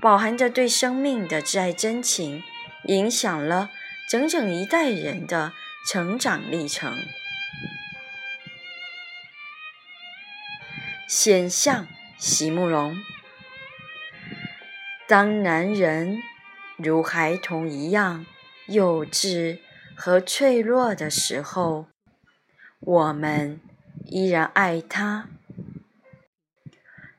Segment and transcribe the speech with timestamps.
[0.00, 2.42] 饱含着对生命的挚爱真情，
[2.84, 3.70] 影响了
[4.08, 5.52] 整整一代人的
[5.86, 6.90] 成长历程。
[11.06, 12.96] 现象，席慕容。
[15.06, 16.22] 当男人
[16.78, 18.24] 如孩童一样
[18.68, 19.58] 幼稚
[19.94, 21.88] 和脆弱的时候，
[22.80, 23.60] 我们
[24.06, 25.28] 依然爱他。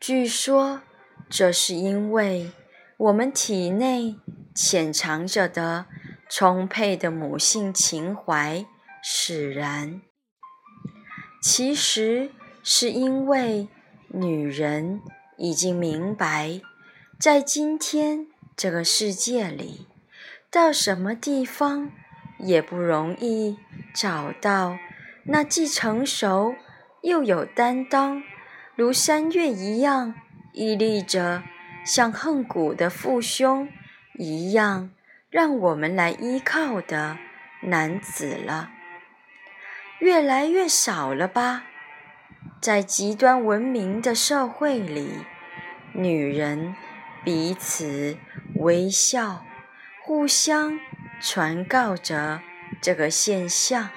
[0.00, 0.82] 据说。
[1.30, 2.52] 这是因为
[2.96, 4.16] 我们体内
[4.54, 5.86] 潜藏着的
[6.28, 8.64] 充沛的母性情怀
[9.02, 10.00] 使然。
[11.42, 12.30] 其实
[12.62, 13.68] 是因为
[14.08, 15.00] 女人
[15.36, 16.60] 已经明白，
[17.18, 19.86] 在今天这个世界里，
[20.50, 21.90] 到什么地方
[22.38, 23.58] 也不容易
[23.94, 24.78] 找到
[25.24, 26.54] 那既成熟
[27.02, 28.22] 又有担当，
[28.76, 30.14] 如山月一样。
[30.56, 31.42] 屹立着，
[31.84, 33.68] 像恨古的父兄
[34.18, 34.90] 一样，
[35.30, 37.18] 让我们来依靠的
[37.62, 38.70] 男子了，
[39.98, 41.64] 越来越少了吧？
[42.60, 45.10] 在极端文明的社会里，
[45.92, 46.74] 女人
[47.22, 48.16] 彼此
[48.56, 49.44] 微笑，
[50.02, 50.80] 互相
[51.20, 52.40] 传告着
[52.80, 53.90] 这个现象。